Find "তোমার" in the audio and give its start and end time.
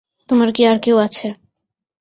0.29-0.49